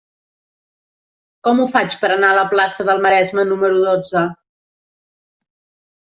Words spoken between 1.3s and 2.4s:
Com ho faig per anar a